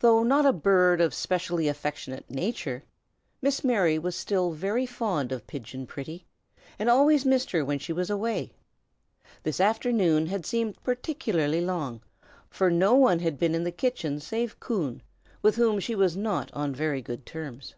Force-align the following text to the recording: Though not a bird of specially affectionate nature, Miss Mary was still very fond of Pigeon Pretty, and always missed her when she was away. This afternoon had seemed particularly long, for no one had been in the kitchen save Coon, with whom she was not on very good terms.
Though 0.00 0.22
not 0.22 0.44
a 0.44 0.52
bird 0.52 1.00
of 1.00 1.14
specially 1.14 1.68
affectionate 1.68 2.28
nature, 2.28 2.84
Miss 3.40 3.64
Mary 3.64 3.98
was 3.98 4.14
still 4.14 4.50
very 4.52 4.84
fond 4.84 5.32
of 5.32 5.46
Pigeon 5.46 5.86
Pretty, 5.86 6.26
and 6.78 6.90
always 6.90 7.24
missed 7.24 7.50
her 7.52 7.64
when 7.64 7.78
she 7.78 7.90
was 7.90 8.10
away. 8.10 8.52
This 9.42 9.60
afternoon 9.62 10.26
had 10.26 10.44
seemed 10.44 10.82
particularly 10.84 11.62
long, 11.62 12.02
for 12.50 12.70
no 12.70 12.92
one 12.94 13.20
had 13.20 13.38
been 13.38 13.54
in 13.54 13.64
the 13.64 13.72
kitchen 13.72 14.20
save 14.20 14.60
Coon, 14.60 15.00
with 15.40 15.56
whom 15.56 15.80
she 15.80 15.94
was 15.94 16.14
not 16.14 16.52
on 16.52 16.74
very 16.74 17.00
good 17.00 17.24
terms. 17.24 17.74